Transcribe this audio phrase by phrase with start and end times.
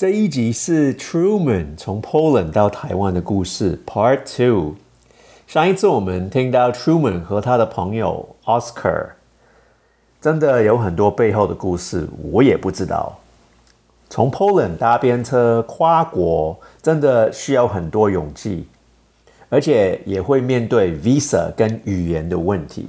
[0.00, 4.76] 这一集是 Truman 从 Poland 到台湾的故事 Part Two。
[5.46, 9.08] 上一次我们听到 Truman 和他的朋友 Oscar，
[10.18, 13.18] 真的有很多背后的故事，我也不知道。
[14.08, 18.66] 从 Poland 搭便车跨国，真的需要很多勇气，
[19.50, 22.88] 而且也会面对 Visa 跟语言的问题。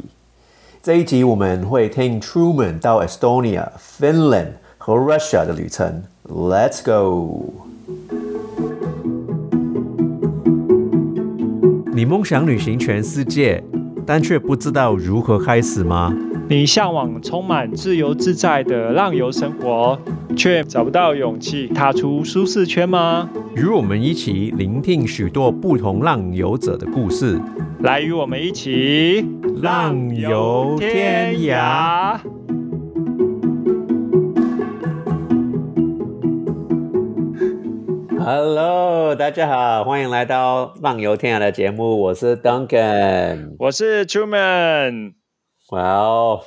[0.81, 3.67] 这一集我们会听 Truman 到 Estonia、
[3.99, 6.03] Finland 和 Russia 的旅程。
[6.33, 7.53] Let's go！
[11.93, 13.61] 你梦想旅行全世界，
[14.05, 16.15] 但却不知道如何开始吗？
[16.47, 19.99] 你向往充满自由自在的浪游生活，
[20.35, 23.29] 却找不到勇气踏出舒适圈吗？
[23.55, 27.37] 与我们一起聆听许多不同浪游者的故事，
[27.81, 29.25] 来与我们一起
[29.61, 32.17] 浪游天涯。
[38.23, 45.13] Hello，大家好，欢迎来到浪游天涯的节目，我是 Duncan，我是 Truman。
[45.71, 46.41] 哇哦，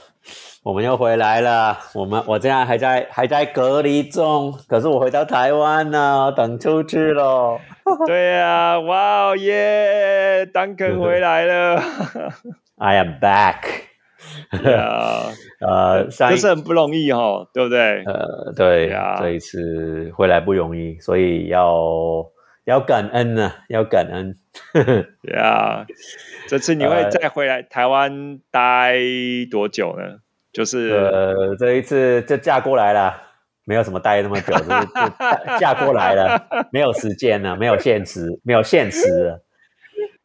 [0.63, 7.59] 我们又回来了，我们我现在还在还在隔离中，可是我回到台湾了，等出去了。
[8.07, 11.83] 对呀，哇哦耶，Duncan 回来了。
[12.79, 13.94] I am back。
[14.65, 15.31] 呀，
[15.61, 18.03] 呃，这是很不容易哈，对不对？
[18.05, 22.25] 呃，对呀，这一次回来不容易，所以要
[22.65, 24.37] 要感恩呢，要感恩。
[25.35, 25.85] 呀，
[26.49, 28.95] 这次你会再回来台湾待
[29.51, 30.19] 多久呢？
[30.53, 33.13] 就是呃，这一次就嫁过来了，
[33.65, 39.41] 没有什么待那么久，就是就嫁过来了，没有时间了，没有现实，没有现实。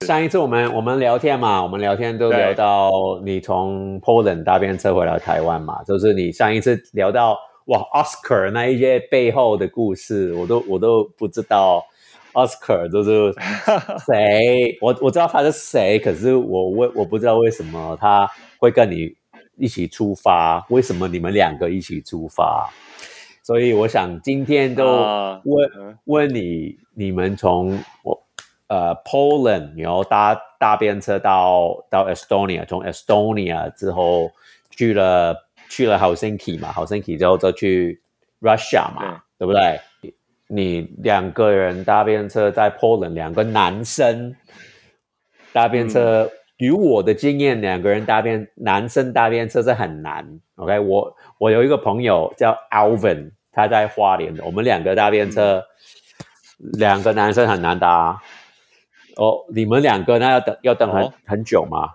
[0.06, 2.90] 上一次我们我们聊天嘛，我们聊天都聊到
[3.26, 11.86] 你从 Poland 搭便车回来台湾嘛，就是你上一次聊到哇 Oscar 那一些背后的故事，我都我都不知道
[12.32, 13.34] Oscar 就是
[14.08, 18.26] 谁，我我知道他是谁，可是我我我不知道为什么他
[18.58, 19.14] 会跟你
[19.58, 22.70] 一起出发，为什么你们两个一起出发？
[23.44, 25.70] 所以我想今天都问
[26.06, 28.18] 问你，你们从我。
[28.70, 34.32] 呃，Poland，然后搭搭便车到到 Estonia，从 Estonia 之后
[34.70, 35.36] 去了
[35.70, 38.00] 去了 Helsinki 嘛，Helsinki 之后再去
[38.40, 39.80] Russia 嘛，对不对？
[40.52, 44.36] 你两个人搭便车在 Poland，两个男生
[45.52, 50.40] 搭便车，以我的经验，两个人搭便男生搭便车是很难。
[50.56, 55.64] OK，我我有一个朋友叫 Alvin，他在花莲的，我们两个搭便车，
[56.58, 58.22] 两个男生很难搭。
[59.20, 61.90] 哦，你们两个那要等要等很很久吗？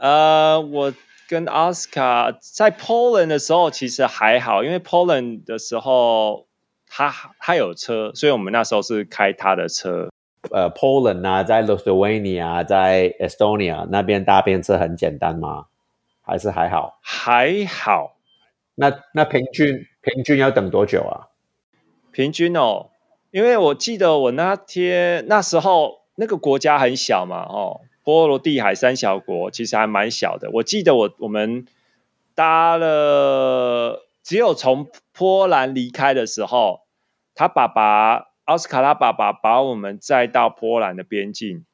[0.00, 0.94] 呃，我
[1.28, 6.46] 跟奥斯卡在 Poland 的时候其实还好，因为 Poland 的时候
[6.88, 10.08] 他他有车，所以我们那时候是开他的车。
[10.52, 15.64] 呃，Poland 啊，在 Lithuania，在 Estonia 那边搭便车很简单吗？
[16.22, 17.00] 还是还好？
[17.02, 18.14] 还好。
[18.76, 21.34] 那那平均平均要等多久啊？
[22.12, 22.90] 平均哦，
[23.32, 25.98] 因为我记得我那天那时候。
[26.20, 30.50] 那个国家很小嘛，哦，波罗的海三小国其实还蛮小的。
[30.52, 31.64] 我记得我我们
[32.34, 36.80] 搭了，只有从波兰离开的时候，
[37.36, 41.64] 他爸爸奥斯卡拉爸爸把我们载到波兰的边境，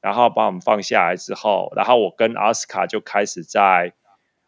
[0.00, 3.92] 然后把我们放下来之后，然后我跟奥斯卡就开始在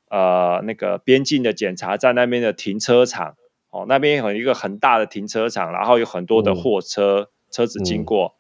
[0.09, 3.37] 呃那个边境的检查站那边的停车场，
[3.69, 8.37] 哦，那边有一个很大的停车场，然后有很多的货车车子经过。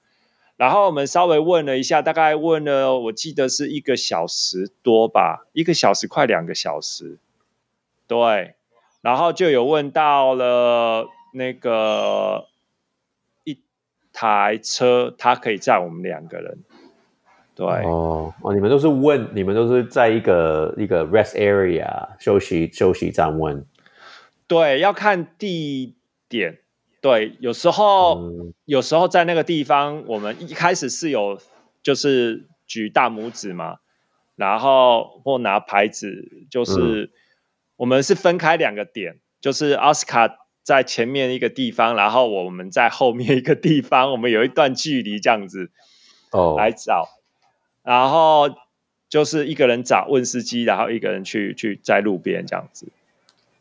[0.62, 7.18] 然后我们稍微问了一下，大概问了，我记得是一个小时多吧，一个小时快两个小时，
[8.06, 8.54] 对。
[9.00, 12.46] 然后就有问到了那个
[13.42, 13.58] 一
[14.12, 16.58] 台车，它可以载我们两个人，
[17.56, 17.66] 对。
[17.66, 23.66] 哦哦，你们都是问，你们都是在一个一个 rest area 休息休息站问，
[24.46, 25.96] 对，要看地
[26.28, 26.60] 点。
[27.02, 28.30] 对，有时候
[28.64, 31.40] 有时候在那个地方，我们一开始是有
[31.82, 33.78] 就是举大拇指嘛，
[34.36, 37.10] 然后或拿牌子，就是
[37.74, 45.72] 我们是分开两个点，就是奥斯卡在前面一个地方，然后我们在后面一个地方，我们有一段距离这样子
[46.30, 46.54] 哦。
[46.56, 47.08] 来找，
[47.82, 48.48] 然后
[49.08, 52.92] 就是一个人找问司机，然后一个人去去在路边这样子。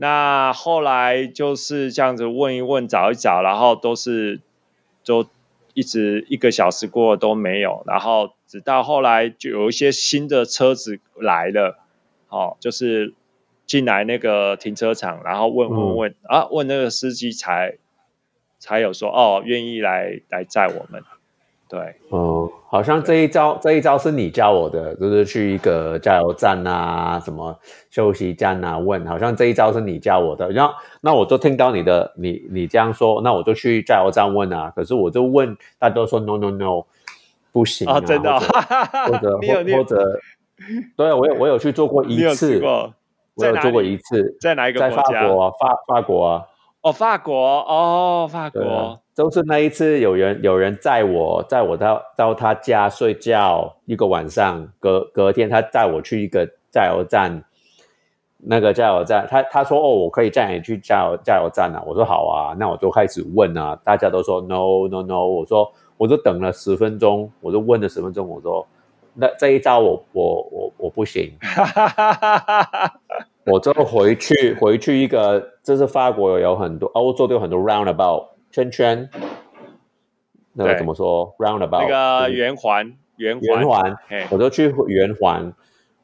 [0.01, 4.39] 那后来就是这样子问一问找一找，然后都是
[5.03, 5.27] 就
[5.75, 11.77] 一直一个小时过都没有，然后直到后来就有一些新的车子来了，
[12.29, 13.13] 哦，就是
[13.67, 17.77] 进来那个停车场，然后问问问啊，问那个司机才
[18.57, 21.03] 才有说哦愿意来来载我们。
[21.69, 27.59] 对，哦，好像这一招这一招是你教我的，就是去一个加油站啊，什么
[27.89, 30.49] 休息站啊问，好像这一招是你教我的。
[30.51, 34.71] 然后那我就听到你的，你你这样说，那我就去加油站问啊。
[34.73, 36.85] 可是我就问，大家都说 no no no，
[37.51, 39.37] 不行啊，真的，或者
[39.75, 40.21] 或者，
[40.95, 42.61] 对我有我有去做过一次，
[43.35, 46.47] 我有做过一次，在哪一个在法国啊，法法国啊。
[46.81, 57.43] 哦，法国哦，法国，就是那一次有人有人载我，载我到到他家睡觉一个晚上，隔隔天他载我去一个加油站，
[58.39, 68.67] 那个加油站，他他说哦，我可以载你去加油加油站啊，我说好啊，那我就开始问啊，大家都说 no no no，我说我就等了十分钟，我就问了十分钟，我说
[69.13, 71.31] 那这一招我我我我不行。
[73.51, 79.09] 我就回去，回去一个，这是法国有很多，欧洲都有很多 roundabout 圈圈，
[80.53, 81.81] 那个怎么说 roundabout？
[81.81, 83.97] 那个圆环，圆圆环，
[84.29, 85.53] 我就去圆环，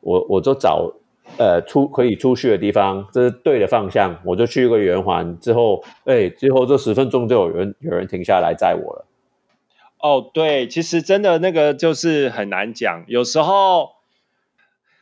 [0.01, 0.91] 我我就找
[1.37, 9.05] 呃出可以出去的地方，这是对的方向，我就去一个圆环之后，哎，最后这十分钟就有人有人停下来载我了。
[9.99, 13.91] 哦，对，其实真的那个就是很难讲，有时候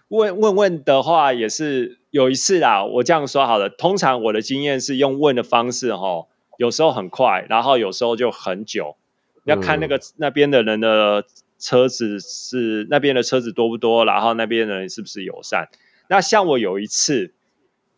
[0.09, 1.97] 问问问的话也是。
[2.15, 3.67] 有一次啊，我这样说好了。
[3.67, 6.27] 通常我的经验是用问的方式，哈，
[6.57, 8.95] 有时候很快，然后有时候就很久。
[9.43, 11.25] 要看那个那边的人的
[11.59, 15.67] 车子是那边的车子多不多，然后那边的人是不是友善。
[16.07, 17.33] 那像我有一次，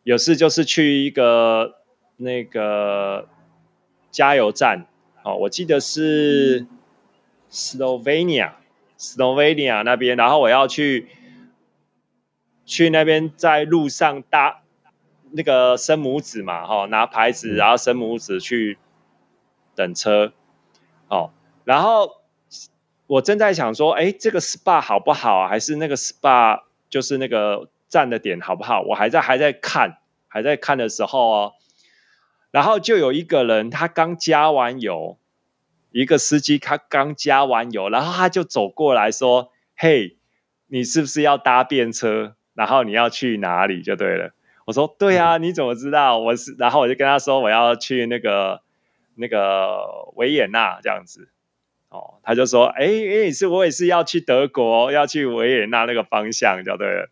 [0.02, 1.76] 有次就是去一个
[2.16, 3.30] 那个
[4.10, 4.88] 加油站，
[5.24, 6.66] 哦，我记得是
[7.52, 11.08] Slovenia，Slovenia 那边，然后我要去。
[12.68, 14.62] 去那边在路上搭
[15.32, 18.78] 那个生母子嘛，哈，拿牌子，然后生母子去
[19.74, 20.34] 等车，
[21.08, 21.32] 哦，
[21.64, 22.12] 然后
[23.08, 25.48] 我正在想说，哎，这个 SPA 好不好？
[25.48, 28.82] 还是那个 SPA 就是那个站的点好不好？
[28.82, 31.54] 我还在还在看，还在看的时候哦，
[32.52, 35.18] 然后就有一个人，他刚加完油，
[35.92, 40.18] 一个司机他刚加完油，然后他就走过来说：“嘿，
[40.68, 44.32] 你是不是要搭便车？”然后你要去哪里就对了。
[44.66, 46.18] 我说对啊，你怎么知道？
[46.18, 48.62] 我是，然后我就跟他说我要去那个
[49.16, 51.30] 那个维也纳这样子。
[51.90, 57.10] 哦，他就说，哎哎，是我也是要去德国，要去维也纳那个方向就对了。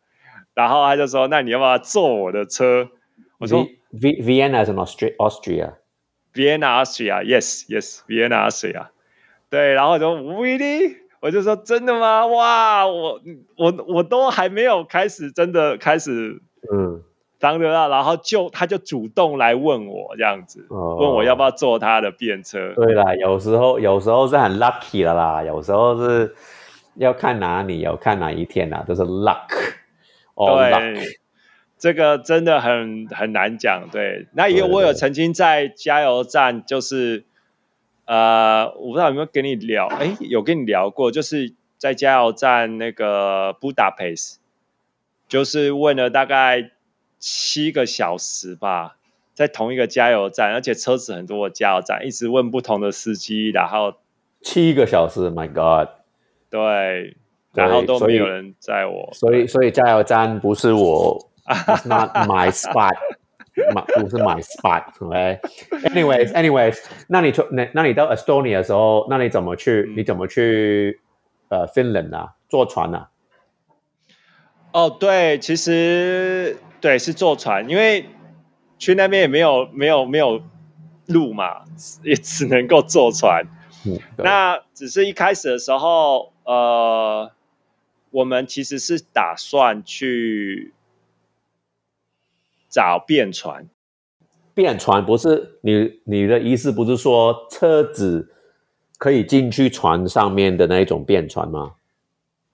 [0.53, 2.89] 然后他就说，那你要不要坐我的车？
[3.38, 8.88] 我说，V Vienna 是 Austria，Austria，Vienna Austria，Yes，Yes，Vienna Austria。
[9.50, 11.05] 对，然后我说，Really？
[11.25, 12.27] 我就说真的吗？
[12.27, 13.19] 哇，我
[13.57, 16.39] 我我都还没有开始，真的开始，
[16.72, 17.01] 嗯，
[17.39, 22.74] 当得到，然后就他就主动来问我这样子，问我要不要坐他的便车。
[22.75, 26.36] 对啦，有时候有时候是很 lucky 的啦，有时候是
[26.94, 29.48] 要看哪里，要看哪一天呐，都是 luck。
[30.36, 31.01] 对，
[31.80, 33.89] 这个真的很很难讲。
[33.92, 37.25] 对，那也我有曾经在加油站就是。
[38.06, 44.40] 呃，我不知道有没有跟你聊，哎，有跟你聊过，就是在加油站那个布达佩斯，
[45.28, 46.72] 就是问了大概
[47.19, 48.98] 七个小时吧，
[49.34, 53.96] 在同一个加油站，而且车子很多的加油站，一直问不同的司机，然后
[54.42, 55.90] 七个小时，My God，
[56.50, 57.18] 对，
[57.54, 61.30] 然后都没有人载我，所以所以加油站不是我，
[61.85, 62.95] Not my spot。
[63.95, 69.94] 买不是买 spot，OK？Anyways，Anyways， 那你从那那你到 Estonia 的时候，那你怎么去？
[69.95, 70.99] 你怎么去？
[71.49, 73.09] 呃，Finland 啊，坐船啊？
[74.73, 78.09] 哦，对，其实对是坐船，因为
[78.80, 80.42] 去那边也没有没有没有
[81.06, 81.64] 路嘛，
[82.04, 83.45] 也只能够坐船。
[83.85, 87.31] 嗯，那只是一开始的时候，呃，
[88.11, 90.73] 我们其实是打算去。
[92.68, 93.69] 找便船，
[94.56, 98.31] 便船不是你你的意思不是说车子
[98.97, 101.74] 可以进去船上面的那一种变船吗？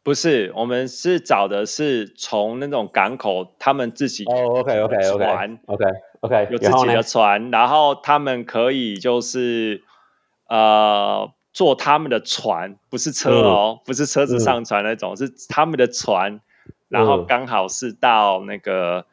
[0.01, 5.85] 不是，我们是找的是从那种港口，他们自己哦，OK OK OK 船，OK
[6.21, 9.83] OK 有自己的船，然后他们可以就是
[10.49, 16.41] 呃坐他们的船，不是车哦，不是车子上船那种，是他们的船，
[16.89, 19.05] 然后刚好是到那个。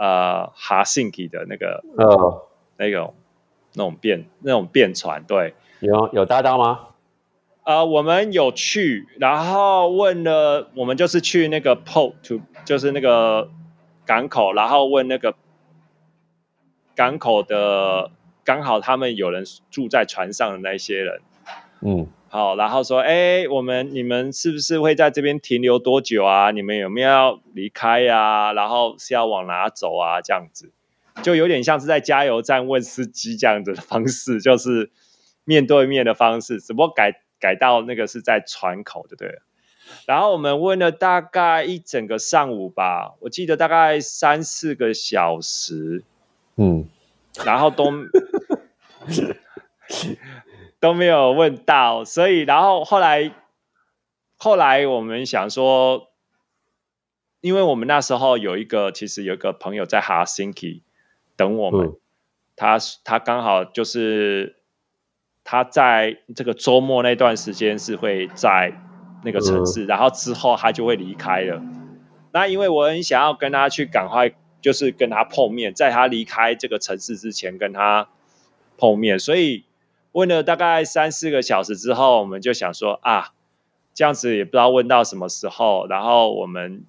[0.00, 2.42] 呃，哈辛基的那个呃，
[2.78, 3.14] 那种
[3.74, 6.86] 那种便那种便船，对，有有搭到吗？
[7.64, 13.50] 呃，我们有去，然后问了，我们就是去那个 port to，就是那个
[14.06, 15.34] 港口，然后问那个
[16.96, 18.10] 港口的
[18.42, 21.20] 刚好他们有人住在船上的那些人，
[21.82, 26.52] 嗯好，然后说，哎，我们你们是不是会在这边停留多久啊？
[26.52, 28.52] 你们有没有要离开呀？
[28.52, 30.20] 然后是要往哪走啊？
[30.20, 30.70] 这样子，
[31.24, 34.92] 就有点像是在加油站问司机这样子的方式，就是
[35.42, 39.40] 面对面的方式，只不过改改到那个是在船口，对不对？
[40.06, 46.04] 然后我们问了大概一整个上午吧，我记得大概三四个小时，
[46.56, 46.88] 嗯，
[47.44, 47.90] 然后都
[50.80, 53.32] 都没有问到，所以然后后来
[54.36, 56.08] 后来我们想说，
[57.40, 60.80] 因为我们那时候有一个其实有一个朋友在 Helsinki
[61.36, 61.96] 等我们，嗯
[62.56, 64.56] 他他刚好就是
[65.44, 68.74] 他在这个周末那段时间是会在
[69.24, 71.62] 那个城市，然后之后他就会离开了。
[72.32, 78.10] 那因为我很想要跟他去赶快，就是跟他碰面，在他离开这个城市之前跟他
[78.76, 79.64] 碰面，所以
[80.12, 83.32] 问了大概三四个小时之后，我们就想说啊，
[83.94, 86.84] 这样子也不知道问到什么时候，然后我们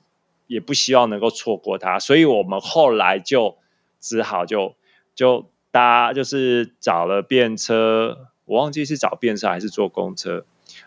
[0.47, 3.57] 也不希望能够错过他，所以我们后来就
[3.99, 4.75] 只好就
[5.13, 10.45] 就搭就是找了便车，我忘记是找便车还是坐公车，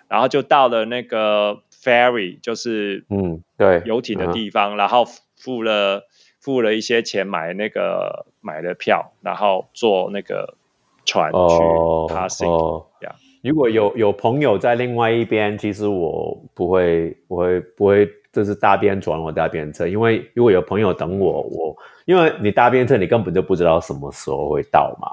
[0.08, 6.08] 然后就到了那个 ferry，就是嗯，对，游艇的地方，然后付了
[6.40, 10.56] 付了一些钱买那个买的票，然后坐那个
[11.04, 25.08] 船去哦 p a s s 哦 Yeah 如果有有朋友在另外一边，其实我不会，我会不会就是搭边船或搭边车，因为如果有朋友等我，我因为你搭边车，你根本就不知道什么时候会到嘛。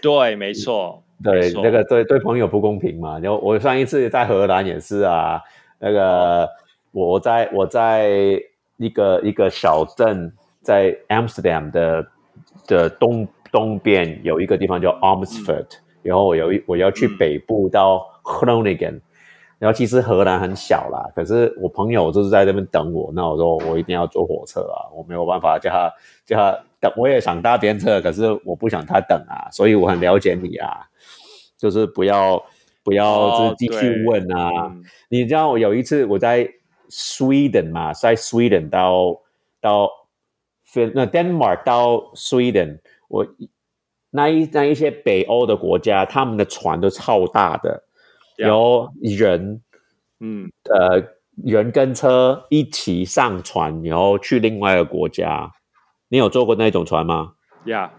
[0.00, 3.18] 对，没错，对那个对对朋友不公平嘛。
[3.18, 5.42] 然后我上一次在荷兰也是啊，
[5.80, 6.48] 那个
[6.92, 8.08] 我在我在
[8.76, 12.06] 一个一个小镇，在 Amsterdam 的
[12.68, 15.68] 的东东边有一个地方叫 Amersfoort，、
[16.02, 19.00] 然后我有一我要去嗯北部到 Groningen，、
[19.58, 25.92] 然后其实荷兰很小啦，可是我朋友就是在那边等我，那我说我一定要坐火车啊，我没有办法叫他
[26.26, 30.88] 叫他等，我也想搭便车，可是我不想他等啊，所以我很了解你啊，
[31.56, 32.42] 就是不要
[32.82, 34.82] 不要哦就是继续对问啊，嗯。
[35.10, 36.48] 你知道我有一次我在
[36.90, 39.20] Sweden 嘛，在 Sweden 到
[39.60, 39.88] 到
[40.64, 42.80] 芬那 Denmark 到 Sweden，
[43.12, 43.26] 我
[44.10, 47.84] 那一，那一些北欧的国家，他们的船都超大的。
[48.38, 49.60] 由人，
[50.18, 51.02] 嗯，呃，
[51.44, 55.52] 人跟车一起上船，然后去另外一个国家。
[56.08, 57.34] 你有坐过那种船吗？
[57.66, 57.92] 呀，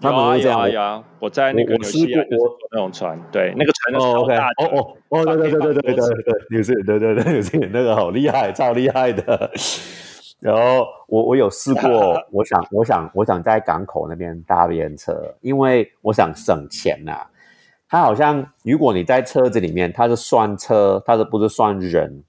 [0.00, 1.04] 他好像啊海啊。
[1.20, 3.18] 我在那个，我吃过那种船。
[3.30, 3.94] 对，那个船。
[3.94, 4.26] 哦，
[4.58, 9.50] 哦，哦，对，对，对，对，对，对，对，对，对，对，对，对，对，对，对，对，对，对，那个好厉害，超厉害的。
[10.40, 17.26] 然后我我有试过， 我想我想我想在港口那边搭便车，因为我想省钱呐、
[17.88, 22.24] 他好像如果你在车子里面，他是算车，他是不是算人？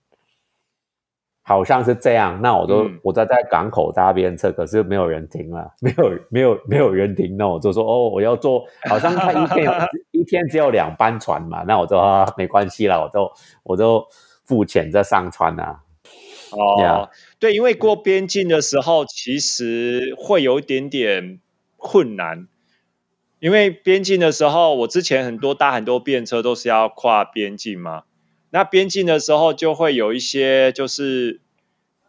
[1.44, 9.72] 好像是这样，那我都、嗯我在在港口搭便车，可是没有人停了， 没有没有没有人停，那我就说哦，我要坐，好像他一天
[10.12, 13.32] 一天只有两班船嘛，那我就啊没关系啦，我就
[13.64, 14.06] 我就
[14.46, 15.80] 付钱再上船啊。
[16.52, 21.40] 哦对，因为过边境的时候，其实会有一点点
[21.78, 22.48] 困难，
[23.40, 28.04] 因为边境的时候，我之前很多搭很多便车都是要跨边境嘛。
[28.50, 31.40] 那边境的时候就会有一些，就是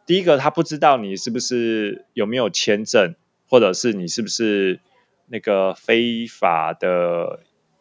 [0.05, 3.15] 第一个他不知道你是不是有没有签证，
[3.49, 4.81] 或者是你是不是
[5.29, 7.41] 那个非法的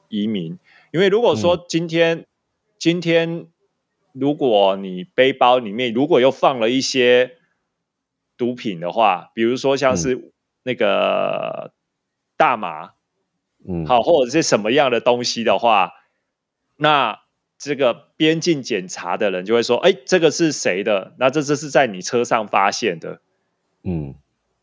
[0.09, 0.59] 移民。
[0.91, 2.25] 因为如果说今天、
[2.77, 3.47] 今天
[4.13, 7.37] 如果你背包里面如果又放了一些
[8.37, 10.31] 毒品的话，比如说像是
[10.63, 11.73] 那个
[12.37, 12.91] 大麻，
[13.67, 15.93] 嗯，好，或者是什么样的东西的话，
[16.77, 17.21] 那
[17.57, 21.13] 这个边境检查的人就会说：“哎，这个是谁的？
[21.19, 23.21] 那这这是在你车上发现的，
[23.83, 24.15] 嗯。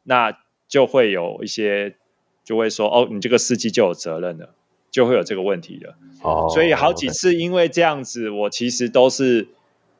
[0.02, 1.96] 那就会有一些
[2.42, 4.54] 就会说：哦，你这个司机就有责任了，
[4.90, 5.97] 就会有这个问题了。
[6.23, 9.49] 哦，所以好几次因为这样子，我其实都是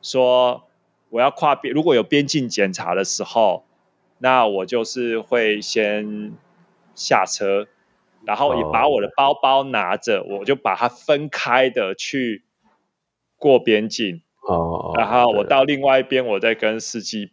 [0.01, 0.63] 说
[1.09, 3.63] 我要跨边，如果有边境检查的时候，
[4.17, 6.33] 那我就是会先
[6.95, 7.67] 下车，
[8.25, 12.43] 然后也把哦我的包包拿着，我就把它分开的去
[13.37, 17.31] 过边境，哦，然后我到另外一边，我再跟司机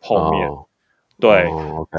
[0.00, 0.48] 碰面。
[0.48, 0.66] 哦
[1.20, 1.44] 对，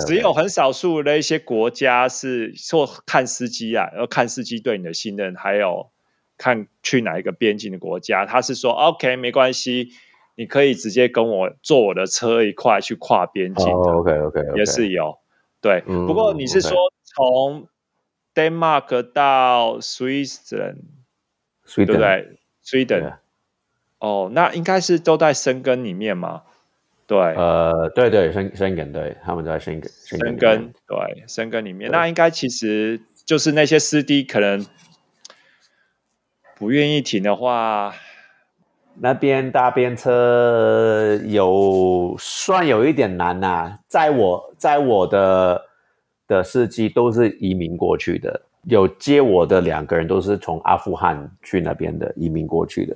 [0.06, 5.92] 只有很少数的一些国家是说看司机啊，要看司机对你的信任，还有
[6.38, 9.90] 看去哪一个边境的国家，他是说 OK 没关系，
[10.36, 15.20] 你可以直接跟我坐我的车一块去跨边境，OK OK，也是有。
[15.62, 17.68] 对，嗯不过你是说从
[18.34, 20.82] Denmark 到 Switzerland，
[21.76, 23.18] 对不对？Sweden。
[24.00, 26.42] 哦，那应该是都在深根里面嘛？
[27.12, 34.66] 对，呃，对对，深深根，对他们在深根深根，对深根里面，那应该其实就是那些司机可能
[36.56, 37.94] 不愿意停的话，
[38.96, 43.80] 那边搭便车有算有一点难呐。
[43.90, 45.66] 在我在我的
[46.30, 52.96] 的司机都是移民过去的，有接我的两个人都是从阿富汗去那边的移民过去的。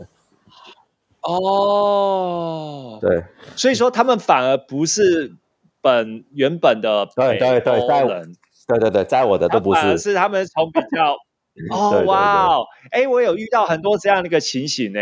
[1.27, 3.23] 哦，对，
[3.55, 5.33] 所以说他们反而不是
[5.81, 8.35] 本原本的对对对在人，
[8.67, 11.15] 对对对，在我的都不是，是他们从比较
[11.73, 14.99] 哦哇哦，哎，我有遇到很多这样的一个情形呢，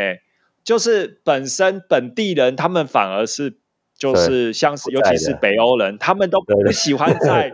[0.64, 3.58] 就是本身本地人他们反而是
[3.98, 7.52] 就是像是尤其是北欧人，他们都不喜欢在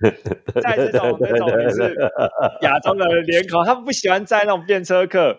[0.60, 1.96] 在这种那种是
[2.60, 5.38] 亚洲的脸孔，他们不喜欢在那种便车客。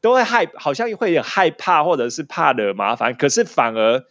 [0.00, 3.14] 都会害，好像会有害怕，或者是怕惹麻烦。
[3.14, 4.04] 可是反而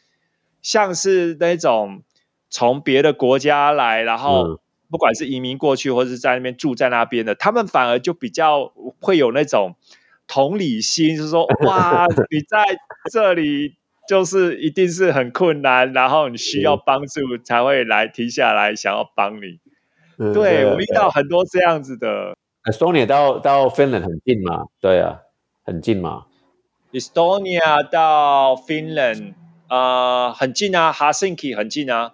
[0.62, 2.04] 像是那种
[2.50, 9.75] 从别的国家来，然后不管是移民过去，或者是在那边住在那边的，他们反而就比较会有那种
[10.27, 12.77] 同理心，就是说，哇， 你在
[13.12, 13.75] 这里
[14.08, 19.60] 就是一定是很困难，然后你需要帮助才会来停下来，想要帮你。
[20.34, 22.36] 对我遇到很多这样子的。
[22.63, 24.65] Estonia 到到 Finland 很近嘛？
[24.80, 25.20] 对啊。
[25.66, 26.28] 很近吗
[26.92, 29.34] ？Estonia 到 Finland
[29.68, 32.14] 啊，很近啊，Helsinki 很近啊，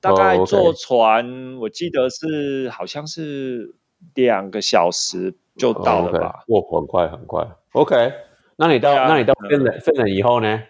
[0.00, 3.74] 大概坐船，我记得是好像是
[4.14, 6.44] 两个小时就到了吧？
[6.48, 7.46] 哇，很快很快。
[7.72, 8.14] OK，
[8.56, 10.62] 那你到那你到 Finland Finland 以后呢？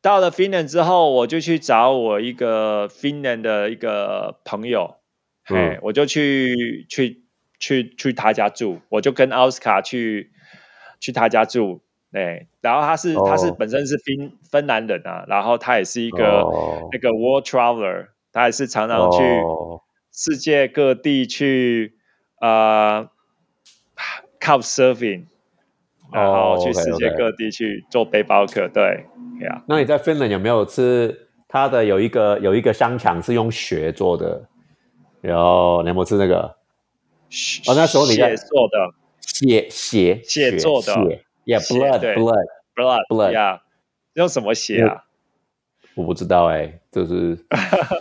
[0.00, 4.96] 到了 Finland 之后，我就去找我一个 Finland 的一个朋友，
[5.44, 7.21] 哎，我就去去。
[7.62, 10.32] 去去他家住，我就跟奥斯卡去
[10.98, 16.44] 去他家住，哎，然后他是他是本身是芬芬兰人啊，然后他也是一个
[16.90, 19.22] 那个 world traveler，他也是常常去
[20.10, 21.94] 世界各地去
[22.40, 23.08] 呃
[24.40, 25.26] couch surfing，
[26.12, 29.06] 然后去世界各地去做背包客，对，
[29.40, 29.62] 呀。
[29.68, 34.48] 那你在芬兰有没有吃他的有一个有一个香肠是用血做的？
[35.20, 36.60] 然后你有没有吃那个？
[37.66, 40.92] 哦，那时候你在做的血血血做的
[41.46, 43.60] ，Yeah，blood blood blood blood，
[44.14, 45.04] 用什么血啊？
[45.94, 47.38] 我不知道哎，就是，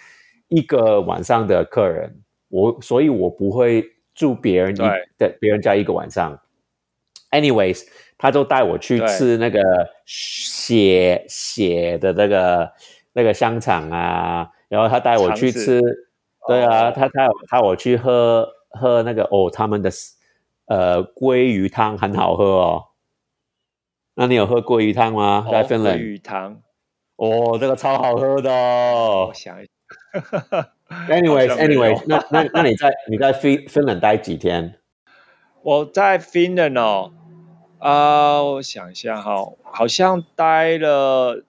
[0.49, 6.39] 一个晚上的客人，我所以我不会住别人的别人家一个晚上。
[7.31, 7.85] Anyways，
[8.19, 9.61] 他就带我去吃那个
[10.05, 12.73] 血血的那个
[13.13, 15.81] 那个香肠啊，然后他带我去吃，
[16.47, 18.49] 对啊，他他他我去喝。
[18.79, 19.91] 喝那个哦，他们的
[20.67, 22.85] 呃鲑鱼汤很好喝哦。
[24.15, 25.47] 那你有喝鲑鱼汤吗？
[25.51, 25.99] 在芬兰。
[25.99, 26.63] 鲑鱼汤，
[27.17, 28.51] 哦，这个超好喝的。
[28.51, 29.27] 哦。
[29.29, 29.71] 我想一下。
[31.09, 34.79] Anyways，Anyways，那那那你在你在芬芬兰待几天？
[35.63, 37.13] 我在芬兰哦，
[37.79, 41.45] 啊，我想一下哈，好像待了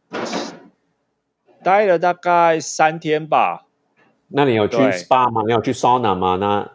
[1.64, 3.66] 待了大概三天吧。
[4.30, 5.44] 那你有去 SPA 吗？
[5.46, 6.36] 你有去 sauna 吗？
[6.36, 6.70] 那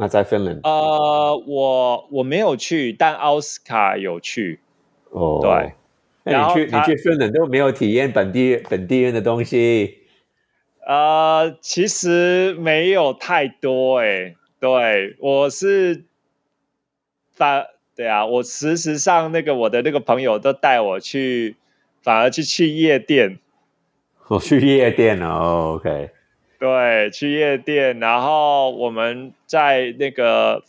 [0.00, 0.60] 那在芬兰？
[0.62, 4.60] 呃，我我没有去，但奥斯卡有去。
[5.10, 5.72] 哦，对。
[6.22, 9.98] 那你去你去芬兰都没有体验本地本地人的东西？
[10.86, 14.36] 呃，其实没有太多哎。
[14.60, 16.04] 对，我是
[17.32, 21.56] 反对啊，我事实上那个我的那个朋友都带我去，
[22.02, 23.40] 反而去去夜店。
[24.28, 26.10] 我去夜店哦，OK。
[26.58, 30.64] 对，去夜店，然后我们在那个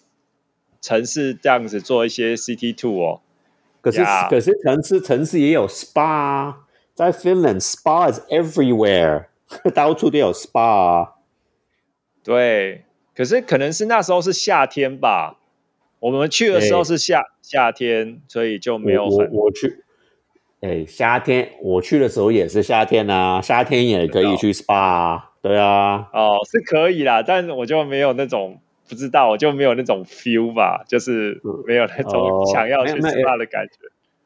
[0.81, 3.21] 城市这样子做一些 CT two 哦，
[3.81, 6.57] 可是 Yeah 可是城市城市也有 SPA，啊
[6.93, 9.25] 在 Finland SPA is everywhere，
[9.73, 11.13] 到处都有 SPA 啊。
[12.23, 12.83] 对，
[13.15, 15.39] 可是可能是那时候是夏天吧，
[15.99, 19.83] 我们去的时候是夏夏天，所以就没有我很我我去，
[20.61, 33.73] 哎，夏天我去的时候也是夏天啊，夏天也可以去 SPA 啊，对啊，哦，是可以啦，但我就没有那种不知道，我就没有那种 feel 吧，就是没有那种哦想要去 SPA 的感觉。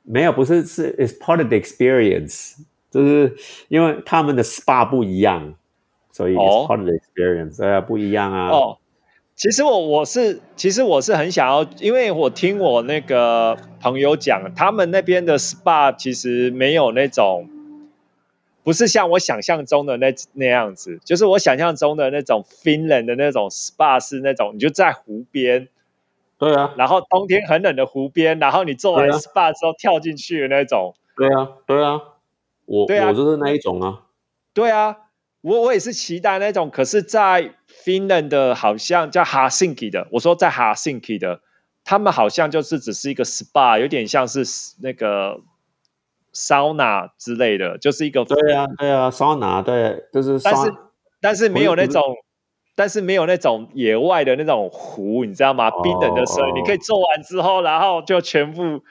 [0.02, 2.56] 没有，不是是 is part of the experience，
[2.90, 3.36] 就是
[3.68, 5.54] 因为他们的 SPA 不一样，
[6.12, 8.50] 所以 is 哦 part of the experience，对啊，不一样啊。
[8.50, 8.78] 哦，
[9.36, 17.50] 其实我我是其实我是很想要，因为我听我那个朋友讲，他们那边的 SPA 其实没有那种，
[18.64, 25.68] 不是像我想象中的那那样子，就是我想象中的那种 Finland 的那种 SPA 是那种你就在湖边，
[26.38, 30.94] 对啊，然后冬天很冷的湖边，然后你做完 SPA 之后跳进去的那种。
[31.16, 32.02] 对啊，对啊，
[32.66, 34.04] 我对啊我就是那一种啊。
[34.54, 34.98] 对啊，
[35.42, 41.42] 我我也是期待那种，可是，在 Finland 的好像叫 Helsinki 的，我说在 Helsinki 的，
[41.84, 44.44] 他们好像就是只是一个 SPA，有点像是
[44.82, 45.42] 那个
[46.32, 50.74] 桑拿之类的，就是一个，对啊，对啊，桑拿，对，就是但是，
[51.22, 52.02] 但是没有那种。
[52.76, 55.68] 但是没有那种野外的那种湖，你知道吗？
[55.68, 58.82] 哦冰冷的水，哦你可以做完之后，然后就全部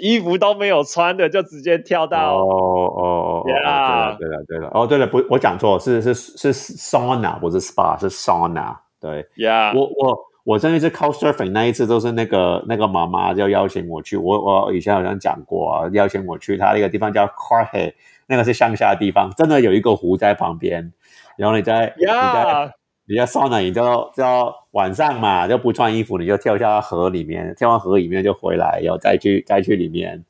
[0.00, 8.76] 衣服都没有穿的，就直接跳哦到哦哦，哦对了，对了，对了，哦，对了，不，我讲错，是是是 sauna，不是 spa，是 sauna。
[9.00, 9.72] 对，呀。
[9.74, 17.94] 我我我上一次 couch surfing 那一次都是那个那个妈妈就邀请我去，我我以前好像讲过啊，邀请我去她那个地方叫 Carhe，
[18.26, 20.92] 那个是乡下的地方，真的有一个湖在旁边，
[21.36, 22.72] 然后你在你在
[23.16, 30.24] 呀，你在 sauna 你就就要晚上嘛就不穿衣服，你就跳下河里面，跳完河里面就回来，然后再去再去里面。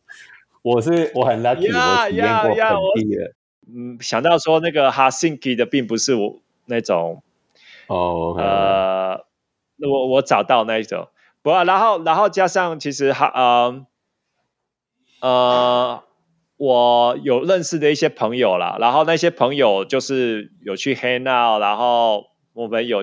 [0.63, 3.35] 我是我很 lucky，呀我体验过本我地的。
[3.75, 7.23] 嗯，想到说那个 Helsinki 的并不是我那种
[7.87, 9.25] 哦呃，
[9.79, 11.09] 我我找到那一种，
[11.43, 13.87] 不过然后然后加上其实哈呃
[15.21, 16.03] 呃，
[16.57, 23.01] 我有认识的一些朋友啦，然后那些朋友就是有去 hang out，然后我们有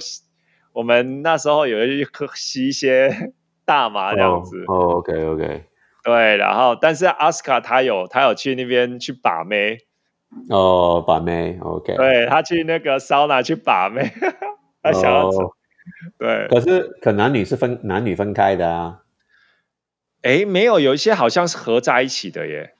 [0.73, 3.33] 我们那时候有一喝吸一些
[3.65, 5.63] 大麻这样子，哦，OK OK，
[6.03, 9.79] 对，然后但是阿斯卡他有他有去那边去把妹。
[10.49, 14.12] 哦，把妹，OK，对他去那个桑拿去把妹，
[14.83, 15.43] 他想要走。
[15.45, 15.53] 哦
[16.19, 18.99] 对，可是可男女是分男女分开的啊。
[20.21, 22.73] 哎，没有，有一些好像是合在一起的耶。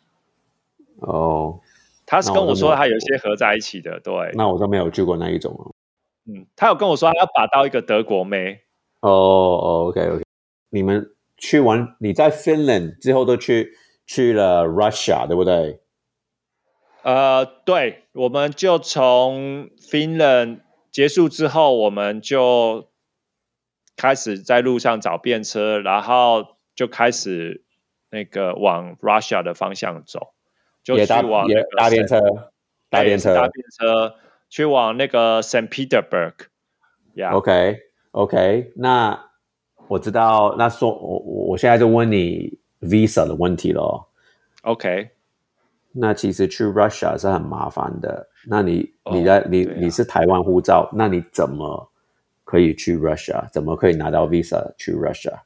[1.00, 1.60] 哦，
[2.06, 5.74] 他是跟我说他有一些合在一起的，对，那我都没有去过那一种哦。
[6.32, 8.62] 嗯，他有跟我说他要把到一个德国妹。
[9.00, 10.24] 哦哦，OK OK，
[10.70, 13.72] 你们去完你在 Finland 之后都去
[14.06, 15.82] 去了 Russia 对不对？
[17.02, 20.60] 呃，对，我们就从 Finland
[20.92, 22.90] 结束之后，我们就
[23.96, 27.64] 开始在路上找便车，然后就开始
[28.12, 30.34] 那个往 Russia 的方向走，
[30.84, 32.20] 就去也搭也往那个搭便车，
[32.90, 33.48] 搭便车对搭。
[33.48, 34.16] 便车
[34.50, 36.34] 去往那个 Saint Petersburg。
[37.16, 37.78] 呀、OK
[38.12, 39.30] OK，那
[39.88, 44.08] 我知道，那说我我我现在就问你 visa 的问题了。
[44.62, 45.10] OK，
[45.92, 48.28] 那其实去 Russia 是很麻烦的。
[48.48, 51.92] 那你哦你在、你啊你是台湾护照，那你怎么
[52.44, 53.50] 可以去 Russia？
[53.52, 55.40] 怎么可以拿到 visa 去 Russia？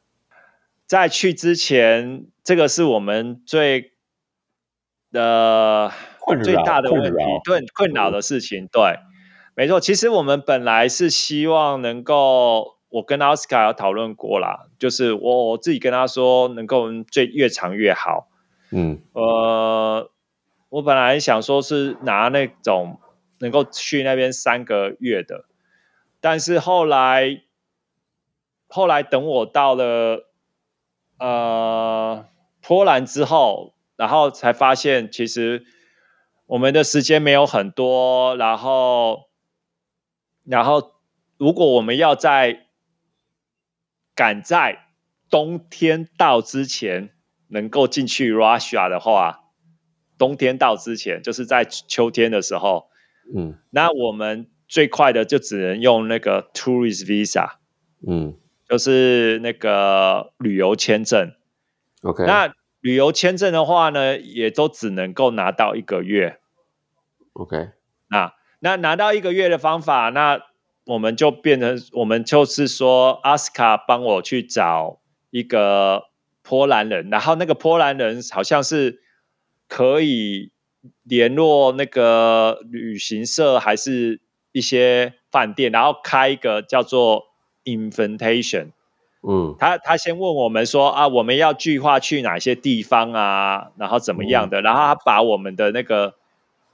[0.86, 3.94] 在去之前，这个是我们最
[5.12, 6.13] 呃困扰
[6.44, 7.10] 最大的问题
[7.46, 8.68] 困，对困扰的事情。
[8.68, 9.00] 对，
[9.56, 9.80] 没错。
[9.80, 18.30] 其实我们本来是希望能够，我跟奥斯卡有讨论过啦，就是我我自己跟他说，能够最越长越好。
[18.72, 20.10] 嗯呃，
[20.70, 23.00] 我本来想说是拿那种
[23.40, 25.46] 能够去那边三个月的，
[26.20, 27.42] 但是后来，
[28.68, 30.28] 后来等我到了
[31.20, 32.26] 呃
[32.62, 35.66] 波兰之后，然后才发现其实
[36.54, 39.24] 我们的时间没有很多，然后，
[40.46, 40.92] 然后
[41.40, 42.68] 如果我们要在
[44.14, 44.86] 赶在
[45.32, 47.10] 冬天到之前
[47.48, 49.46] 能够进去 Russia 的话，
[50.20, 52.86] 冬天到之前，就是在秋天的时候，
[53.36, 57.56] 嗯那我们最快的就只能用那个 tourist visa，
[58.08, 58.38] 嗯
[58.70, 61.34] 就是那个旅游签证。
[62.04, 66.42] ，OK，那旅游签证的话呢，也都只能够拿到一个月。
[67.34, 67.70] OK，
[68.10, 70.40] 那那拿到一个月的方法，那
[70.86, 75.00] 我们就变成我们就是说，阿斯卡帮我去找
[75.32, 76.04] 一个
[76.42, 79.02] 波兰人，然后那个波兰人好像是
[79.68, 80.52] 可以
[81.04, 87.24] 联络那个旅行社，还是一些饭店，然后开一个叫做
[87.64, 88.74] invitation。
[89.28, 89.56] 嗯。
[89.58, 96.16] 他他先问我们说啊，我们要计划去哪些地方啊，然后怎么样的，然后他把我们的那个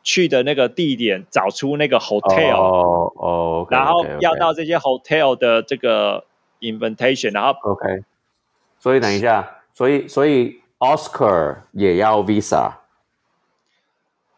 [0.03, 6.23] 去的那个地点找出那个 hotel，、哦然后要到这些 hotel 的这个
[6.61, 8.03] invitation，然后 OK，
[8.79, 12.23] 所以等一下，所以所以 Oscar 也要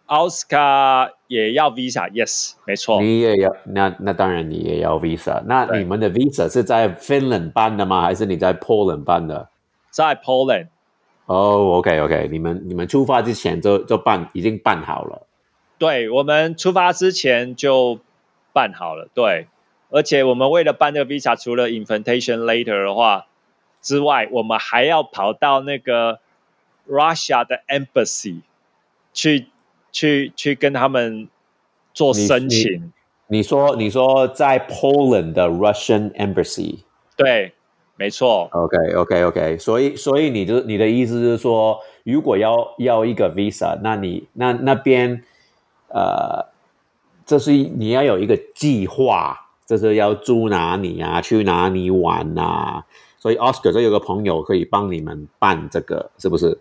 [0.07, 5.41] visa，Oscar 也要 visa，yes，没错，你也要，那那当然你也要 Visa。
[5.45, 8.01] 那你们的 Visa 是在 Finland 办的吗？
[8.01, 9.49] 还是你在 Poland 办的？
[9.91, 10.67] 在 Poland，
[11.27, 15.27] 哦，OK OK，你们你们出发之前就就办已经办好了。
[15.81, 17.99] 对我们出发之前就
[18.53, 19.47] 办好了，对，
[19.89, 23.25] 而且我们为了办这个 visa，除了 invitation later 的话
[23.81, 26.19] 之外，我们还要跑到那个
[26.87, 28.41] Russia 的 embassy
[29.11, 29.47] 去
[29.91, 31.27] 去去跟他们
[31.95, 32.93] 做申请，
[33.25, 36.81] 你说你说在 Poland 的 Russian Embassy。
[37.17, 37.53] 对，
[37.95, 45.23] 没错，OK OK OK，所以所以你的你的意思是说，如果要要一个 visa，那你那那边
[45.93, 46.47] 呃，
[47.25, 52.85] 这是你要有一个计划，这是要住哪里啊，去哪里玩啊。
[53.17, 56.59] 所以 Oscar 这有个朋友可以帮你们办这个，是不是？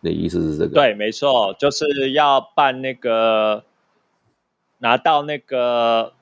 [0.00, 3.64] 你的意思是这个？，对，没错，就是要办那个
[4.78, 6.12] 拿到那个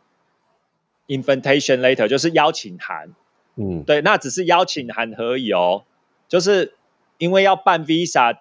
[1.09, 3.13] invitation letter，就是邀请函。
[3.57, 5.83] 嗯对，那只是邀请函而已哦。
[6.29, 6.75] 就是
[7.19, 8.39] 因为要办 visa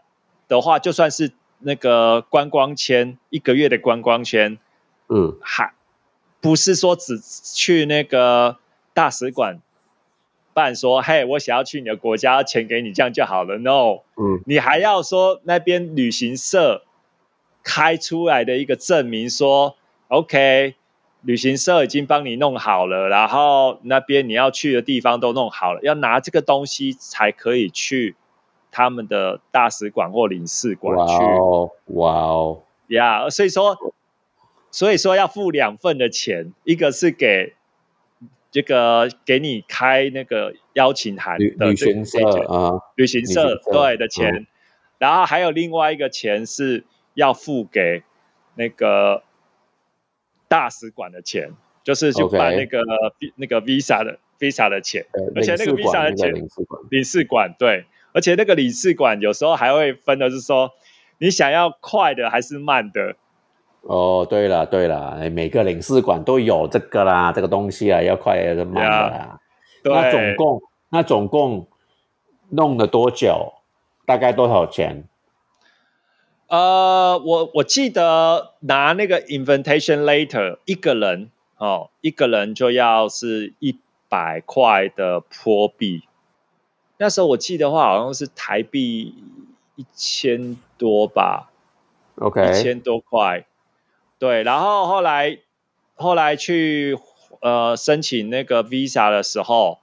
[0.47, 4.57] 的话，就算是那个观光签，一个月的观光签，
[5.07, 5.37] 嗯。
[5.41, 5.73] 还
[6.41, 8.57] 不是说只去那个
[8.93, 9.61] 大使馆
[10.53, 13.57] 办说，嘿，我想要去你的国家，钱给你，这样就好了。
[13.57, 14.41] No，嗯。
[14.45, 16.83] 你还要说那边旅行社
[17.63, 20.75] 开出来的一个证明说，OK，
[21.21, 28.15] 旅行社已经帮你弄好了，然后那边你要去的地方都弄好了，要拿这个东西才可以去
[28.71, 31.23] 他们的大使馆或领事馆哇去。
[31.23, 33.29] 哦哇哦，呀。
[33.29, 33.77] 所以说，
[34.71, 37.53] 所以说要付两份的钱，一个是给。
[38.53, 44.45] 这个给你开那个邀请函的旅行社啊，旅行社对的钱，
[44.97, 48.03] 然后还有另外一个钱是要付给
[48.55, 49.23] 那个
[50.49, 51.53] 大使馆的钱，
[51.85, 52.81] 就是去 OK 办那个
[53.37, 56.33] 那个 visa 的 visa 的钱，呃而且那个 visa 的钱
[56.89, 60.71] 领事馆对，而且那个领事馆有时候还会分的是说
[61.17, 63.15] 你想要快的还是慢的，
[63.81, 69.39] 哦，对了对了，哎每个领事馆都有这个啦，这个东西啊，要快还是慢的啦。
[69.83, 71.67] 对，那总共那总共
[72.49, 73.53] 弄了多久？
[74.05, 75.05] 大概多少钱？
[76.47, 86.03] 呃，我我记得拿那个 invitation later 一个人哦，一个人就要是一百块的坡币。
[87.01, 89.15] 那时候我记得话好像是台币
[89.75, 91.49] 一千多吧
[92.17, 93.47] ，OK，一千多块。
[94.19, 95.39] 对，然后后来
[95.95, 96.95] 后来去
[97.39, 99.79] 呃申请那个 visa 的时候，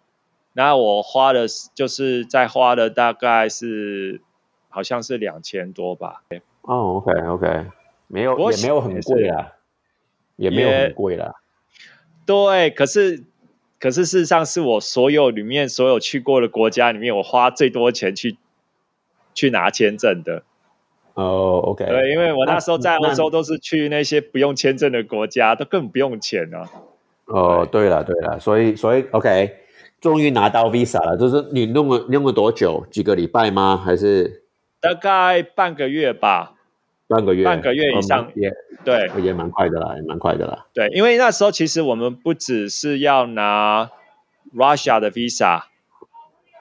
[0.52, 4.20] 那我花的就是在花了大概是
[4.68, 6.22] 好像是两千多吧。
[6.62, 7.66] 哦，OK OK，
[8.07, 9.54] 没有也没有很贵啦，
[10.37, 11.35] 也没有很贵啦。
[12.24, 13.24] 对，可是
[13.78, 18.36] 可是事实上是我所有里面所有去过的国家里面，我花最多钱去
[19.34, 20.42] 去拿签证的。
[21.14, 26.68] 哦，OK，对，因为我那时候在那欧洲都是去那些不用签证的国家，都根本不用钱啊。
[27.26, 29.52] 哦，对了对了，所以所以 OK，
[30.00, 32.86] 终于拿到 Visa 了，就是你弄了弄了多久？
[32.90, 33.76] 几个礼拜吗？
[33.84, 34.44] 还是
[34.80, 36.54] 大概半个月吧。
[37.08, 37.44] 半个月？
[37.44, 38.30] 半个月以哦上
[38.84, 40.66] 对也蛮快的啦，也蛮快的啦。
[40.72, 43.90] 对，因为那时候其实我们不只是要拿
[44.54, 45.62] Russia 的 visa，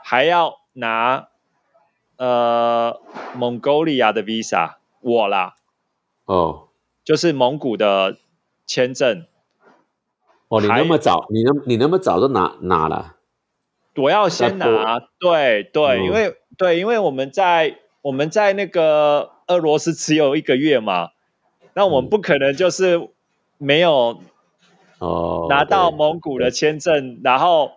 [0.04, 1.28] 还要拿
[2.18, 3.00] 呃
[3.38, 5.56] Mongolia 的 visa，我啦，
[6.26, 6.68] 哦
[7.04, 8.18] 就是蒙古的
[8.66, 9.26] 签证。
[10.50, 13.16] 哦，你那么早，你那你那么早就拿拿了？
[13.96, 21.10] 我要先拿，对对，嗯因为对，因为我们在我们在那个俄罗斯只有一个月嘛，
[21.78, 23.08] 那我们嗯不可能就是
[23.60, 24.20] 没有
[24.98, 27.74] 哦，拿到蒙古的签证，然后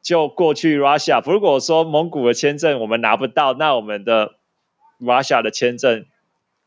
[0.00, 1.20] 就过去 Russia。
[1.28, 4.34] 如果说蒙古的签证我们拿不到，那我们的
[5.00, 6.06] Russia 的签证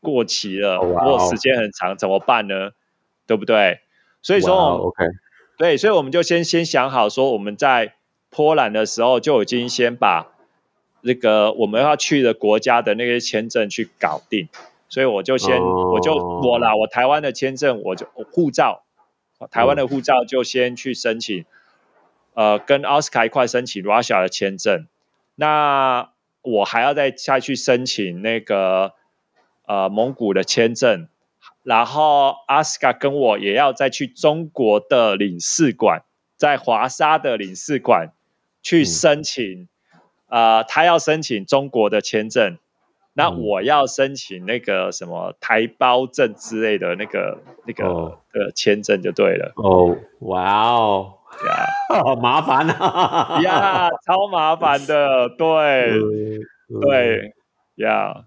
[0.00, 2.72] 过期了，哦哇哦如果时间很长怎么办呢？
[3.26, 3.80] 对不对？
[4.20, 5.02] 所以说，OK，
[5.56, 7.94] 对，所以我们就先先想好，说我们在
[8.28, 10.26] 波兰的时候就已经先把
[11.00, 14.50] 那个我们要去的国家的那些签证去搞定，
[14.88, 18.84] 所以我就先、哦我就我啦，我台湾的签证我就护照，
[19.50, 21.44] 台湾的护照就先去申请，
[22.34, 24.86] 呃，跟奥斯卡一块申请 Russia 的签证，
[25.34, 26.10] 那
[26.42, 28.92] 我还要再下去申请那个
[29.66, 31.08] 呃蒙古的签证，
[31.62, 36.04] 然后阿斯卡跟我也要再去中国的领事馆，
[36.36, 38.12] 在华沙的领事馆
[38.62, 39.68] 去申请，
[40.28, 42.58] 呃，他要申请中国的签证，
[43.16, 43.40] 那嗯。
[43.42, 48.18] 我要申请那个什么台胞证之类的那个那个哦。
[48.32, 51.14] 的签证就对了，哦，哇哦，
[51.46, 51.66] 呀
[52.04, 53.40] 好麻烦啊！
[53.42, 55.46] 呀，超麻烦的， 对。
[55.92, 57.32] 嗯，对。
[57.76, 58.24] 呀。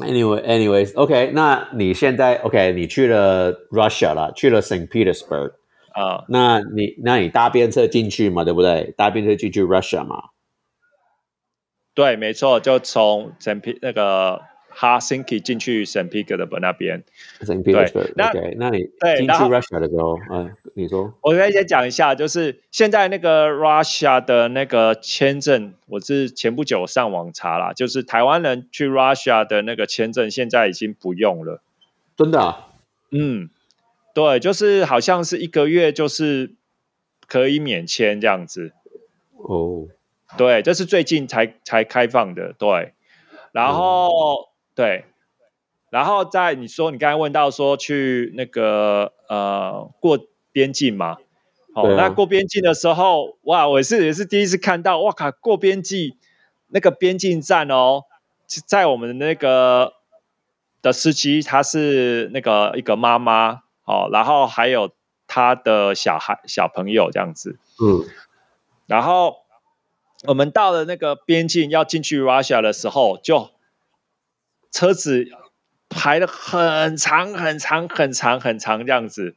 [0.00, 5.52] Anyway, anyways, OK，那你现在 OK，你去了 Russia 了，去了 Saint Petersburg，
[5.94, 8.92] 啊、那你那你搭便车进去嘛，对不对？
[8.96, 10.22] 搭便车进去 Russia 嘛，
[11.96, 17.02] 对，没错，就从圣皮那个 Helsinki 进去圣皮格的那边。
[17.40, 18.80] Saint 对 Petersburg，那那你
[19.16, 31.62] 进去 Russia 的时候，嗯，你说，我跟先讲一下，就是现在那个 Russia 的那个签证，我是前不久上网查啦，就是台湾人去 Russia 的那个签证，现在已经不用了。
[32.14, 32.68] 真的啊？
[33.10, 33.48] 嗯，
[34.12, 36.50] 对，就是好像是一个月就是
[37.26, 38.72] 可以免签这样子。
[39.38, 39.86] 哦，
[40.36, 42.92] 对，这是最近才才开放的，对。
[43.52, 45.06] 然后、对，
[45.88, 50.18] 然后在你说你刚才问到说去那个呃过
[50.52, 51.16] 边境嘛，
[51.74, 51.94] 哦，啊。
[51.96, 56.18] 那过边境的时候，哇，我是也是第一次看到，哇靠，过边境
[56.68, 58.02] 那个边境站哦，
[58.66, 59.94] 在我们那个
[60.82, 64.90] 的司机他是那个一个妈妈哦，然后还有
[65.26, 68.04] 他的小孩小朋友这样子，嗯，
[68.86, 69.45] 然后
[70.24, 73.50] 我们到了那个边境要进去 Russia 的时候，就
[74.72, 75.26] 车子
[75.88, 79.36] 排的很长很长很长很长这样子，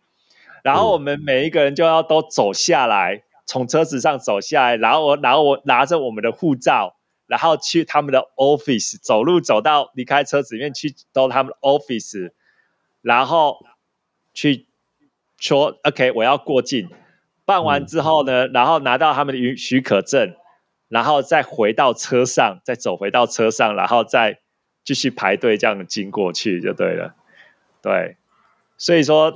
[0.63, 12.31] 然后我们每一个人就要都走下来，从车子上走下来，然后我然后我拿着我们的护照，然后去他们的 office，走路走到离开车子里面去到他们的 office，
[13.01, 13.65] 然后
[14.33, 14.65] 去
[15.37, 16.89] 说 OK 我要过境，
[17.45, 20.35] 办完之后呢，然后拿到他们的允许可证，
[20.89, 24.39] 然后再回到车上，再走回到车上，然后再
[24.83, 27.15] 继续排队这样经过去就对了。
[27.81, 28.17] 对，
[28.77, 29.31] 所以说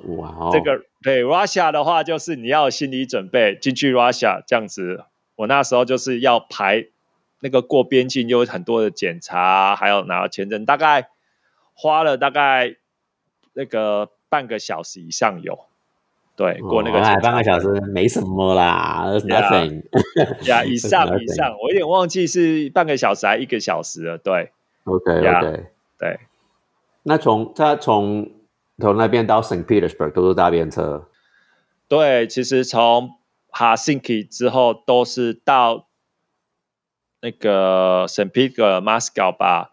[0.51, 5.05] 这个对 Russia 的话，就是你要有心理准备进去 Russia 这样子。
[5.35, 6.87] 我那时候就是要排
[7.39, 11.09] 那个过边境，有很多的检查，还有拿到签证，大概
[11.73, 12.75] 花了大概
[13.53, 15.65] 那个半个小时以上有。
[16.35, 19.83] 对，过那个检查哦哎半个小时没什么啦，That's，nothing。
[20.47, 24.17] 呀，以上 以上，我有点忘记是半个小时还一个小时了。
[24.17, 24.51] 对
[24.85, 25.65] OK OK，
[25.99, 26.19] 对，
[27.03, 28.31] 那从他从
[28.79, 31.07] 从那边到 Saint Petersburg 都是搭便车，
[31.87, 33.11] 对，其实从
[33.51, 35.85] Helsinki 之后都是到
[37.21, 39.69] 那个 Saint Peter Moscow 吧，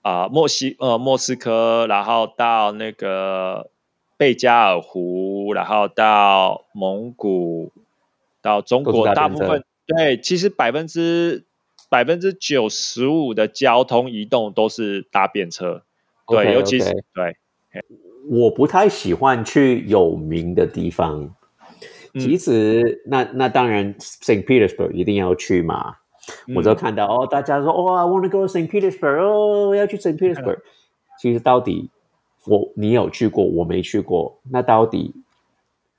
[0.00, 3.70] 啊、墨西呃莫斯科，然后到那个
[4.18, 7.72] 贝加尔湖，然后到蒙古，
[8.42, 11.46] 到中国，大部分对，其实百分之
[11.88, 15.82] 百分之九十五的交通移动都是搭便车，
[16.26, 17.36] 对尤其是对，
[18.28, 21.22] 我不太喜欢去有名的地方。
[21.22, 21.34] 嗯
[22.18, 25.96] 其实，那那当然，Saint Petersburg 一定要去嘛。
[26.56, 30.58] 我就嗯看到哦，大家说哦，I want to go to Saint Petersburg，哦，我要去 Saint Petersburg。
[31.20, 31.90] 其实到底
[32.48, 35.14] 我你有去过，我没去过，那到底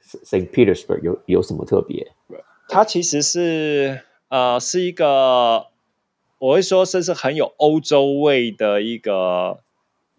[0.01, 2.11] Saint Petersburg 有有什么特别？
[2.67, 5.67] 它其实是呃是一个，
[6.39, 9.59] 我会说这是很有欧洲味的一个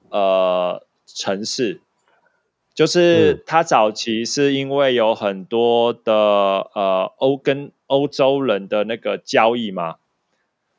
[0.08, 1.80] 呃城市，
[2.74, 3.42] 就是嗯。
[3.46, 6.12] 它早期是因为有很多的
[6.74, 9.96] 呃欧跟欧洲人的那个交易嘛，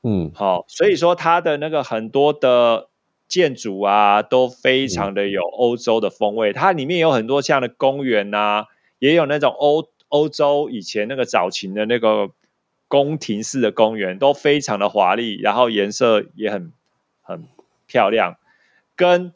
[0.03, 0.31] 嗯。
[0.33, 2.87] 好、所以说它的那个很多的
[3.31, 6.51] 建筑啊，都非常的有欧洲的风味。
[6.51, 8.65] 它里面有很多像的公园呐、
[8.99, 12.31] 也有那种欧欧洲以前那个早期的那个
[12.89, 16.73] 宫廷式的公园，都非常的华丽，然后颜色也很
[17.21, 17.45] 很
[17.87, 18.35] 漂亮。
[18.97, 19.33] 跟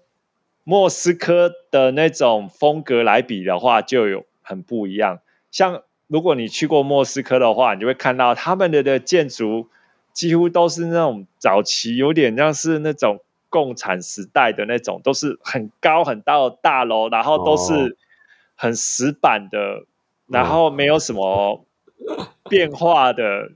[0.65, 5.21] 莫斯科的那种风格来比的话，就有很不一样。
[5.51, 9.69] 像如果你去过莫斯科的话，你就会看到他们的的建筑
[10.11, 13.21] 几乎都是那种早期有点像是那种
[13.55, 17.57] 共产时代的那种，都是很高很高的大楼，然后都哦。
[17.57, 17.97] 是
[18.57, 19.85] 很死板的，
[20.27, 21.65] 然后没有什么
[22.49, 23.51] 变化的，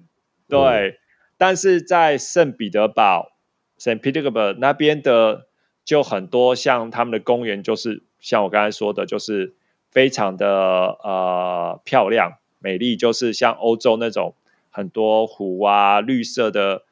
[0.47, 0.99] 对。
[1.37, 3.31] 但是在圣彼得堡
[3.77, 5.47] （Saint Petersburg） 那边的
[5.85, 9.55] 就很多，像他们的公园，就是像我刚才说的，就是
[9.89, 10.47] 非常的
[11.03, 14.35] 呃漂亮、美丽，就是像欧洲那种
[14.69, 16.83] 很多湖啊、绿色的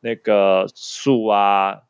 [0.00, 1.82] 那个树啊，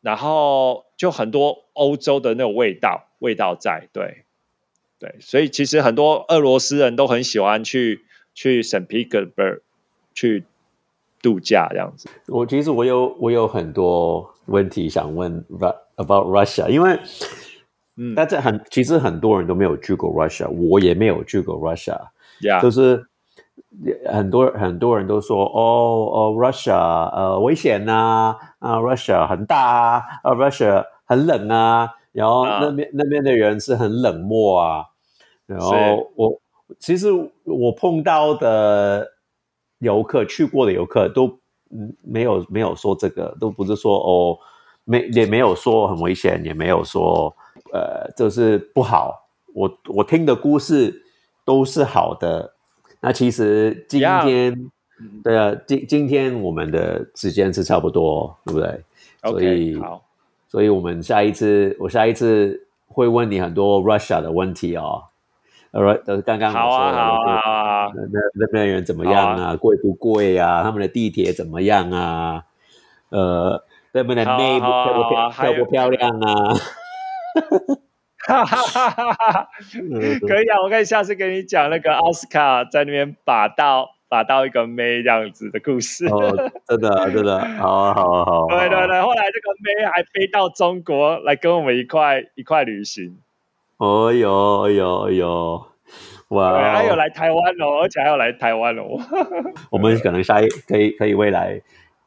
[0.00, 4.24] 然后就很多欧洲的那种味道，味道在，对
[4.98, 9.44] 对，所以其实很多俄罗斯人都很喜欢去去圣彼得堡
[10.14, 10.44] 去。
[11.20, 15.44] 度假这样子，我其实我有我有很多问题想问
[15.96, 16.96] about Russia，因为
[17.96, 21.98] 嗯，但这很其实很多人都没有去过 Russia，我也没有去过 Russia，
[22.62, 23.04] 就是
[24.06, 26.74] 很多很多人都说哦哦 Russia
[27.14, 34.84] 呃危险呐啊 Russia 很大啊啊 Russia 很冷啊，然后那边那边的人是很冷漠啊，
[35.46, 35.70] 然后
[36.16, 36.40] 我
[36.78, 37.08] 其实
[37.44, 39.06] 我碰到的。
[39.80, 41.38] 游客去过的游客都
[41.70, 44.36] 嗯没有没有说这个，都不是说哦
[44.82, 47.32] 没也没有说很危险，也没有说
[47.72, 49.14] 呃就是不好。
[49.54, 51.00] 我我听的故事
[51.44, 52.54] 都是好的。
[53.00, 54.70] 那其实今天
[55.22, 58.82] 对啊，今今天我们的时间是差不多，对不对？
[59.22, 60.02] 所以好，
[60.48, 65.04] 所以我们下一次我下一次会问你很多 Russia 的问题哦。
[65.70, 69.54] 呃，都是刚刚好啊，好啊，那那边人怎么样啊？
[69.54, 70.62] 贵不贵啊？
[70.62, 72.44] 他们的地铁怎么样啊？
[73.10, 76.54] 呃，那边的妹漂不漂漂不漂亮啊？
[78.28, 79.48] 哈哈哈哈哈！
[80.28, 86.06] 可以啊，我可以下次跟你讲那个奥斯卡在那边把到把到一个妹这样子的故事。
[86.06, 88.46] 哦，真的 真的，好啊好啊好。
[88.48, 93.16] 对对对，后来这个妹还飞到中国来跟我们一块一块旅行。
[93.78, 95.66] 哦哟，哎呦，哎呦，
[96.28, 96.74] 哇！
[96.74, 98.84] 还有来台湾哦，而且还要来台湾哦。
[99.72, 101.62] 我们可能下一可以可以未来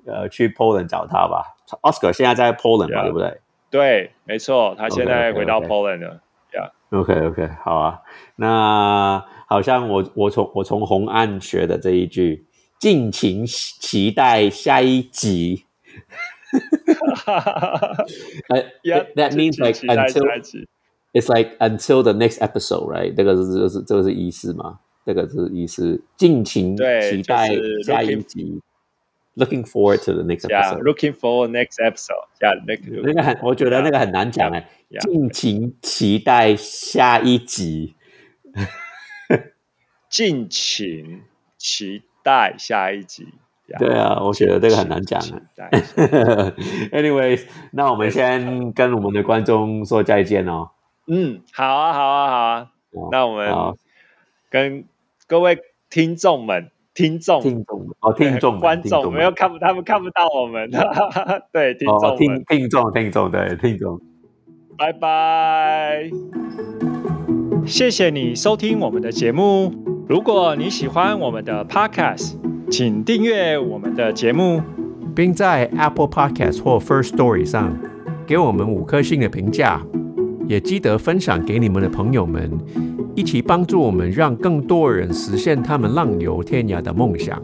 [0.06, 1.44] 呃去 Poland 找他吧。
[1.82, 3.40] Oscar 现在在 Poland 嘛，对不对？
[3.72, 6.22] 对，没错，他现在回到 Poland 了。
[6.54, 8.02] 呀，OK OK，好啊。
[8.36, 12.46] 那好像我我从我从红岸学的这一句，
[12.78, 15.66] 敬请期待下一集。
[18.50, 18.64] 呃
[19.16, 20.28] ，That means like until
[21.14, 23.14] It's like until the next episode, right?
[23.16, 24.80] 这个是这是这个是意思嘛？
[25.06, 27.50] 这个是意思，敬请期待
[27.84, 28.62] 下一集。
[29.36, 30.84] Looking forward to the next episode.
[30.84, 32.28] Looking for next episode.
[32.42, 34.70] Yeah, 那个很，我觉得那个很难讲哎。
[35.00, 37.96] 敬请期待下一集。
[40.10, 41.22] 敬请
[41.58, 43.28] 期待下一集。
[43.80, 45.22] 对啊，我觉得这个很难讲。
[46.92, 50.72] Anyways，那我们先跟我们的观众说再见哦。
[51.08, 52.72] 嗯，好啊，好啊，好啊，
[53.14, 53.78] 那我们
[54.50, 54.84] 跟
[55.26, 55.58] 各位
[55.90, 60.70] 听众们、听众、听众哦，听众、观众，没有看不，他们看不到我们，
[61.54, 64.00] 对，听众、听听众、听众，对，听众，
[64.78, 66.10] 拜拜，
[67.66, 69.74] 谢谢你收听我们的节目。
[70.10, 72.34] 如果你喜欢我们的 Podcast，
[72.70, 74.62] 请订阅我们的节目，
[75.16, 77.78] 并在 Apple Podcast 或 First Story 上
[78.28, 79.82] 给我们五颗星的评价。
[80.52, 82.52] 也记得分享给你们的朋友们，
[83.16, 87.42] 一起帮助我们，让更多人实现他们浪游天涯的梦想。